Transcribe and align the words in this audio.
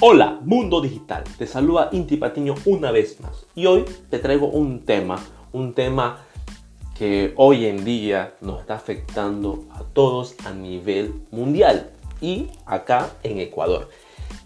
Hola, 0.00 0.38
mundo 0.44 0.80
digital. 0.80 1.24
Te 1.38 1.44
saluda 1.48 1.88
Inti 1.90 2.16
Patiño 2.16 2.54
una 2.66 2.92
vez 2.92 3.20
más. 3.20 3.46
Y 3.56 3.66
hoy 3.66 3.84
te 4.08 4.20
traigo 4.20 4.46
un 4.46 4.84
tema, 4.84 5.18
un 5.50 5.74
tema 5.74 6.20
que 6.96 7.32
hoy 7.34 7.66
en 7.66 7.84
día 7.84 8.34
nos 8.40 8.60
está 8.60 8.76
afectando 8.76 9.64
a 9.72 9.82
todos 9.82 10.36
a 10.46 10.52
nivel 10.52 11.22
mundial 11.32 11.90
y 12.20 12.46
acá 12.64 13.10
en 13.24 13.40
Ecuador, 13.40 13.88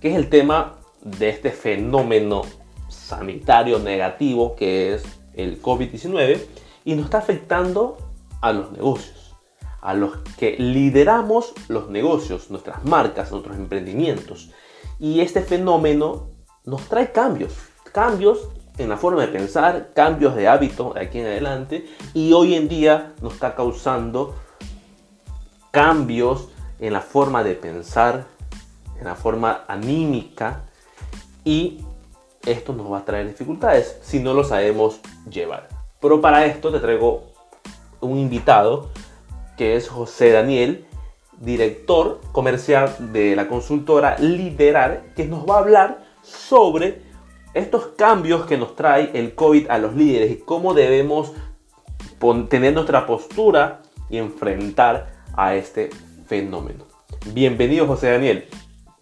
que 0.00 0.10
es 0.10 0.14
el 0.14 0.28
tema 0.28 0.76
de 1.02 1.30
este 1.30 1.50
fenómeno 1.50 2.42
sanitario 2.88 3.80
negativo 3.80 4.54
que 4.54 4.94
es 4.94 5.02
el 5.34 5.60
COVID-19 5.60 6.42
y 6.84 6.94
nos 6.94 7.06
está 7.06 7.18
afectando 7.18 7.98
a 8.40 8.52
los 8.52 8.70
negocios, 8.70 9.34
a 9.80 9.94
los 9.94 10.16
que 10.38 10.56
lideramos 10.60 11.54
los 11.66 11.90
negocios, 11.90 12.52
nuestras 12.52 12.84
marcas, 12.84 13.32
nuestros 13.32 13.56
emprendimientos. 13.56 14.52
Y 14.98 15.20
este 15.20 15.42
fenómeno 15.42 16.28
nos 16.64 16.82
trae 16.88 17.12
cambios, 17.12 17.54
cambios 17.92 18.48
en 18.78 18.88
la 18.88 18.96
forma 18.96 19.22
de 19.22 19.28
pensar, 19.28 19.90
cambios 19.94 20.34
de 20.34 20.48
hábito 20.48 20.92
de 20.94 21.00
aquí 21.00 21.18
en 21.18 21.26
adelante 21.26 21.86
y 22.14 22.32
hoy 22.32 22.54
en 22.54 22.68
día 22.68 23.14
nos 23.20 23.34
está 23.34 23.54
causando 23.54 24.34
cambios 25.70 26.48
en 26.78 26.92
la 26.92 27.00
forma 27.00 27.42
de 27.44 27.54
pensar, 27.54 28.26
en 28.98 29.04
la 29.04 29.14
forma 29.14 29.64
anímica 29.68 30.62
y 31.44 31.84
esto 32.46 32.72
nos 32.72 32.90
va 32.90 32.98
a 32.98 33.04
traer 33.04 33.28
dificultades 33.28 33.98
si 34.02 34.20
no 34.20 34.32
lo 34.32 34.44
sabemos 34.44 35.00
llevar. 35.28 35.68
Pero 36.00 36.20
para 36.20 36.46
esto 36.46 36.72
te 36.72 36.80
traigo 36.80 37.24
un 38.00 38.18
invitado 38.18 38.88
que 39.58 39.76
es 39.76 39.88
José 39.88 40.30
Daniel, 40.32 40.86
director 41.40 42.20
comercial 42.32 43.12
de 43.12 43.34
la 43.34 43.48
consultora 43.48 44.16
Liderar, 44.18 45.12
que 45.16 45.24
nos 45.24 45.48
va 45.48 45.56
a 45.56 45.58
hablar 45.58 46.04
sobre 46.22 47.02
estos 47.54 47.86
cambios 47.96 48.46
que 48.46 48.56
nos 48.56 48.76
trae 48.76 49.10
el 49.14 49.34
COVID 49.34 49.68
a 49.70 49.78
los 49.78 49.96
líderes 49.96 50.30
y 50.30 50.36
cómo 50.36 50.74
debemos 50.74 51.32
tener 52.48 52.74
nuestra 52.74 53.06
postura 53.06 53.80
y 54.08 54.18
enfrentar 54.18 55.10
a 55.34 55.54
este 55.54 55.90
fenómeno. 56.26 56.84
Bienvenido 57.32 57.86
José 57.86 58.10
Daniel. 58.10 58.44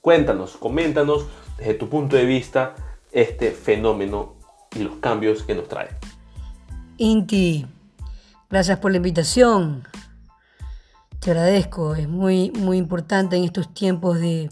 Cuéntanos, 0.00 0.56
coméntanos 0.56 1.26
desde 1.58 1.74
tu 1.74 1.88
punto 1.88 2.16
de 2.16 2.24
vista 2.24 2.74
este 3.12 3.50
fenómeno 3.50 4.36
y 4.74 4.80
los 4.80 4.96
cambios 4.96 5.42
que 5.42 5.54
nos 5.54 5.68
trae. 5.68 5.88
Inti, 6.98 7.66
gracias 8.48 8.78
por 8.78 8.92
la 8.92 8.98
invitación. 8.98 9.84
Te 11.20 11.32
agradezco, 11.32 11.96
es 11.96 12.08
muy, 12.08 12.52
muy 12.52 12.78
importante 12.78 13.36
en 13.36 13.42
estos 13.42 13.74
tiempos 13.74 14.20
de 14.20 14.48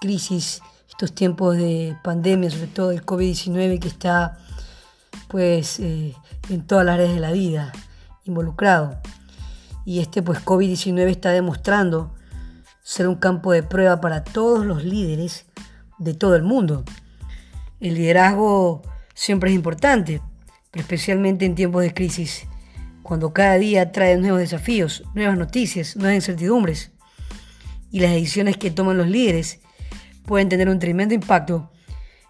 crisis, 0.00 0.60
estos 0.88 1.14
tiempos 1.14 1.56
de 1.56 1.96
pandemia, 2.02 2.50
sobre 2.50 2.66
todo 2.66 2.90
el 2.90 3.06
COVID-19 3.06 3.78
que 3.78 3.88
está 3.88 4.38
pues 5.28 5.78
eh, 5.78 6.14
en 6.50 6.66
todas 6.66 6.84
las 6.84 6.94
áreas 6.94 7.14
de 7.14 7.20
la 7.20 7.30
vida 7.30 7.72
involucrado. 8.24 9.00
Y 9.84 10.00
este 10.00 10.20
pues 10.20 10.44
COVID-19 10.44 11.10
está 11.10 11.30
demostrando 11.30 12.12
ser 12.82 13.06
un 13.06 13.16
campo 13.16 13.52
de 13.52 13.62
prueba 13.62 14.00
para 14.00 14.24
todos 14.24 14.66
los 14.66 14.82
líderes 14.82 15.46
de 15.98 16.12
todo 16.12 16.34
el 16.34 16.42
mundo. 16.42 16.84
El 17.78 17.94
liderazgo 17.94 18.82
siempre 19.14 19.50
es 19.50 19.56
importante, 19.56 20.20
pero 20.72 20.82
especialmente 20.82 21.44
en 21.46 21.54
tiempos 21.54 21.82
de 21.82 21.94
crisis 21.94 22.48
cuando 23.04 23.34
cada 23.34 23.58
día 23.58 23.92
trae 23.92 24.16
nuevos 24.16 24.40
desafíos, 24.40 25.04
nuevas 25.14 25.36
noticias, 25.36 25.94
nuevas 25.94 26.16
incertidumbres, 26.16 26.90
y 27.92 28.00
las 28.00 28.12
decisiones 28.12 28.56
que 28.56 28.70
toman 28.70 28.96
los 28.96 29.06
líderes 29.06 29.60
pueden 30.24 30.48
tener 30.48 30.70
un 30.70 30.78
tremendo 30.78 31.14
impacto 31.14 31.70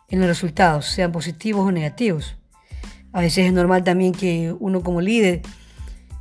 en 0.09 0.19
los 0.19 0.29
resultados, 0.29 0.87
sean 0.87 1.13
positivos 1.13 1.67
o 1.67 1.71
negativos. 1.71 2.37
A 3.13 3.21
veces 3.21 3.47
es 3.47 3.53
normal 3.53 3.85
también 3.85 4.13
que 4.13 4.53
uno 4.59 4.83
como 4.83 5.01
líder 5.01 5.43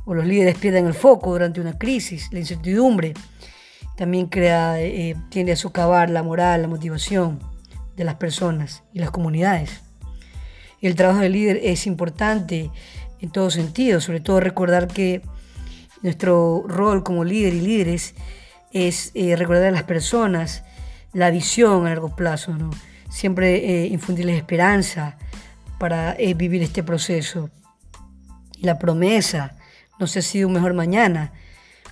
o 0.04 0.14
los 0.14 0.24
líderes 0.24 0.56
pierdan 0.56 0.86
el 0.86 0.94
foco 0.94 1.32
durante 1.32 1.60
una 1.60 1.76
crisis, 1.76 2.28
la 2.30 2.38
incertidumbre 2.38 3.12
también 3.96 4.26
crea, 4.26 4.80
eh, 4.80 5.16
tiende 5.30 5.52
a 5.52 5.56
socavar 5.56 6.10
la 6.10 6.22
moral, 6.22 6.62
la 6.62 6.68
motivación 6.68 7.40
de 7.96 8.04
las 8.04 8.14
personas 8.14 8.84
y 8.92 9.00
las 9.00 9.10
comunidades. 9.10 9.82
El 10.80 10.94
trabajo 10.94 11.20
del 11.20 11.32
líder 11.32 11.60
es 11.62 11.86
importante 11.86 12.70
en 13.24 13.30
todo 13.30 13.50
sentido, 13.50 14.00
sobre 14.00 14.20
todo 14.20 14.38
recordar 14.38 14.86
que 14.86 15.22
nuestro 16.02 16.64
rol 16.68 17.02
como 17.02 17.24
líder 17.24 17.54
y 17.54 17.60
líderes 17.62 18.14
es 18.70 19.12
eh, 19.14 19.34
recordar 19.36 19.64
a 19.64 19.70
las 19.70 19.84
personas 19.84 20.62
la 21.14 21.30
visión 21.30 21.86
a 21.86 21.88
largo 21.88 22.14
plazo, 22.14 22.52
¿no? 22.52 22.70
siempre 23.08 23.84
eh, 23.84 23.86
infundirles 23.86 24.36
esperanza 24.36 25.16
para 25.78 26.14
eh, 26.18 26.34
vivir 26.34 26.62
este 26.62 26.82
proceso. 26.82 27.48
Y 28.58 28.66
la 28.66 28.78
promesa, 28.78 29.56
no 29.98 30.06
sé 30.06 30.20
si 30.20 30.44
un 30.44 30.52
mejor 30.52 30.74
mañana 30.74 31.32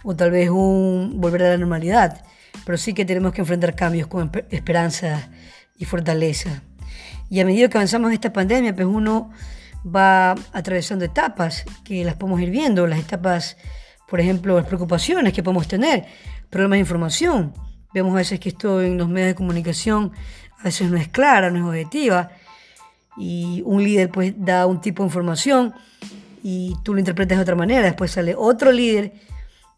o 0.03 0.14
tal 0.14 0.32
vez 0.32 0.50
un 0.50 1.14
volver 1.19 1.44
a 1.44 1.50
la 1.50 1.56
normalidad, 1.56 2.25
pero 2.66 2.76
sí 2.76 2.93
que 2.93 3.06
tenemos 3.06 3.32
que 3.32 3.41
enfrentar 3.41 3.75
cambios 3.75 4.06
con 4.06 4.31
esperanza 4.50 5.31
y 5.78 5.87
fortaleza. 5.87 6.62
Y 7.31 7.41
a 7.41 7.47
medida 7.47 7.69
que 7.69 7.78
avanzamos 7.78 8.12
esta 8.12 8.32
pandemia, 8.32 8.75
pues 8.75 8.87
uno 8.87 9.31
va 9.84 10.34
atravesando 10.53 11.04
etapas 11.04 11.65
que 11.84 12.04
las 12.04 12.15
podemos 12.15 12.41
ir 12.41 12.50
viendo, 12.50 12.87
las 12.87 13.00
etapas, 13.00 13.56
por 14.09 14.20
ejemplo, 14.20 14.56
las 14.56 14.66
preocupaciones 14.66 15.32
que 15.32 15.43
podemos 15.43 15.69
tener, 15.69 16.06
problemas 16.50 16.76
de 16.76 16.81
información. 16.81 17.53
Vemos 17.93 18.12
a 18.12 18.16
veces 18.16 18.41
que 18.41 18.50
esto 18.50 18.81
en 18.82 18.98
los 18.98 19.09
medios 19.09 19.28
de 19.28 19.34
comunicación 19.34 20.12
a 20.60 20.65
veces 20.65 20.91
no 20.91 20.97
es 20.97 21.09
clara, 21.09 21.50
no 21.50 21.59
es 21.59 21.65
objetiva, 21.65 22.31
y 23.16 23.62
un 23.66 23.82
líder 23.82 24.10
pues 24.10 24.34
da 24.37 24.66
un 24.66 24.81
tipo 24.81 25.03
de 25.03 25.09
información 25.09 25.75
y 26.43 26.75
tú 26.82 26.94
lo 26.94 27.00
interpretas 27.00 27.38
de 27.38 27.43
otra 27.43 27.54
manera, 27.54 27.82
después 27.82 28.10
sale 28.10 28.34
otro 28.37 28.72
líder, 28.72 29.12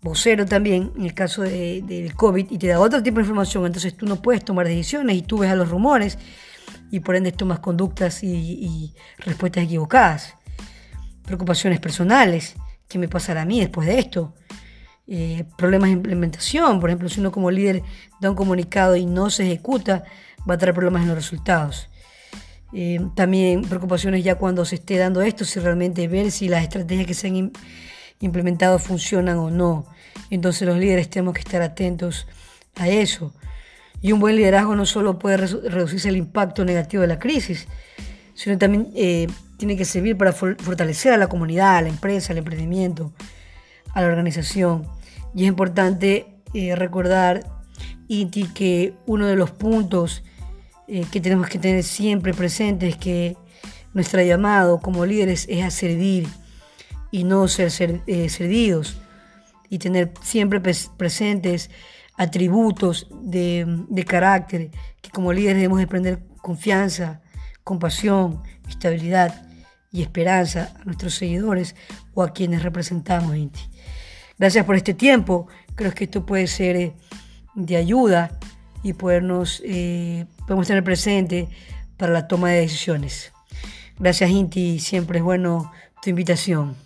vocero 0.00 0.46
también, 0.46 0.92
en 0.96 1.04
el 1.04 1.14
caso 1.14 1.42
del 1.42 2.14
COVID, 2.14 2.46
y 2.50 2.58
te 2.58 2.66
da 2.68 2.78
otro 2.78 3.02
tipo 3.02 3.16
de 3.16 3.22
información, 3.22 3.66
entonces 3.66 3.96
tú 3.96 4.06
no 4.06 4.20
puedes 4.20 4.44
tomar 4.44 4.66
decisiones 4.66 5.16
y 5.16 5.22
tú 5.22 5.38
ves 5.38 5.50
a 5.50 5.56
los 5.56 5.70
rumores 5.70 6.18
y 6.90 7.00
por 7.00 7.16
ende 7.16 7.32
tomas 7.32 7.58
conductas 7.60 8.22
y, 8.22 8.94
respuestas 9.18 9.64
equivocadas. 9.64 10.34
Preocupaciones 11.24 11.80
personales, 11.80 12.54
¿qué 12.88 12.98
me 12.98 13.08
pasará 13.08 13.42
a 13.42 13.44
mí 13.44 13.60
después 13.60 13.86
de 13.86 13.98
esto? 13.98 14.34
Eh, 15.06 15.44
problemas 15.56 15.88
de 15.88 15.94
implementación, 15.94 16.80
por 16.80 16.90
ejemplo, 16.90 17.08
si 17.08 17.20
uno 17.20 17.32
como 17.32 17.50
líder 17.50 17.82
da 18.20 18.30
un 18.30 18.36
comunicado 18.36 18.96
y 18.96 19.06
no 19.06 19.30
se 19.30 19.44
ejecuta, 19.44 20.04
va 20.48 20.54
a 20.54 20.58
traer 20.58 20.74
problemas 20.74 21.02
en 21.02 21.08
los 21.08 21.16
resultados. 21.16 21.88
Eh, 22.72 22.98
también 23.14 23.62
preocupaciones 23.62 24.24
ya 24.24 24.34
cuando 24.34 24.64
se 24.64 24.74
esté 24.74 24.96
dando 24.96 25.22
esto, 25.22 25.44
si 25.44 25.60
realmente 25.60 26.08
ver 26.08 26.32
si 26.32 26.48
las 26.48 26.62
estrategias 26.62 27.06
que 27.06 27.14
se 27.14 27.28
han 27.28 27.52
implementado 28.20 28.78
funcionan 28.78 29.38
o 29.38 29.50
no. 29.50 29.86
Entonces 30.30 30.66
los 30.66 30.78
líderes 30.78 31.08
tenemos 31.08 31.34
que 31.34 31.40
estar 31.40 31.62
atentos 31.62 32.26
a 32.74 32.88
eso. 32.88 33.32
Y 34.04 34.12
un 34.12 34.20
buen 34.20 34.36
liderazgo 34.36 34.76
no 34.76 34.84
solo 34.84 35.18
puede 35.18 35.38
reducirse 35.38 36.10
el 36.10 36.18
impacto 36.18 36.62
negativo 36.62 37.00
de 37.00 37.06
la 37.06 37.18
crisis, 37.18 37.66
sino 38.34 38.58
también 38.58 38.90
eh, 38.94 39.28
tiene 39.56 39.78
que 39.78 39.86
servir 39.86 40.18
para 40.18 40.34
fortalecer 40.34 41.14
a 41.14 41.16
la 41.16 41.26
comunidad, 41.26 41.78
a 41.78 41.80
la 41.80 41.88
empresa, 41.88 42.34
al 42.34 42.38
emprendimiento, 42.38 43.14
a 43.94 44.02
la 44.02 44.08
organización. 44.08 44.86
Y 45.34 45.44
es 45.44 45.48
importante 45.48 46.26
eh, 46.52 46.76
recordar, 46.76 47.46
Iti, 48.06 48.44
que 48.48 48.92
uno 49.06 49.26
de 49.26 49.36
los 49.36 49.52
puntos 49.52 50.22
eh, 50.86 51.06
que 51.10 51.22
tenemos 51.22 51.48
que 51.48 51.58
tener 51.58 51.82
siempre 51.82 52.34
presente 52.34 52.88
es 52.88 52.96
que 52.98 53.38
nuestro 53.94 54.20
llamado 54.20 54.80
como 54.80 55.06
líderes 55.06 55.46
es 55.48 55.64
a 55.64 55.70
servir 55.70 56.28
y 57.10 57.24
no 57.24 57.48
ser, 57.48 57.70
servidos 57.70 58.98
y 59.70 59.78
tener 59.78 60.12
siempre 60.20 60.60
presentes 60.60 61.70
atributos 62.16 63.08
de, 63.10 64.04
carácter 64.06 64.70
que 65.00 65.10
como 65.10 65.32
líderes 65.32 65.56
debemos 65.56 65.82
aprender 65.82 66.22
confianza, 66.40 67.20
compasión, 67.62 68.42
estabilidad 68.68 69.46
y 69.90 70.02
esperanza 70.02 70.74
a 70.80 70.84
nuestros 70.84 71.14
seguidores 71.14 71.74
o 72.14 72.22
a 72.22 72.32
quienes 72.32 72.62
representamos. 72.62 73.36
Gracias 74.38 74.64
por 74.64 74.76
este 74.76 74.94
tiempo. 74.94 75.48
Creo 75.74 75.92
que 75.92 76.04
esto 76.04 76.26
puede 76.26 76.46
ser 76.46 76.76
eh, 76.76 76.94
de 77.54 77.76
ayuda 77.76 78.38
y 78.82 78.92
podernos, 78.92 79.62
eh, 79.64 80.26
podemos 80.46 80.66
tener 80.66 80.84
presente 80.84 81.48
para 81.96 82.12
la 82.12 82.28
toma 82.28 82.50
de 82.50 82.60
decisiones. 82.60 83.32
Gracias 83.98 84.30
Inti, 84.30 84.80
siempre 84.80 85.18
es 85.18 85.24
bueno 85.24 85.72
tu 86.02 86.10
invitación. 86.10 86.76